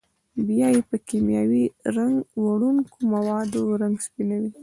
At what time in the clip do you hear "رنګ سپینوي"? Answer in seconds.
3.81-4.51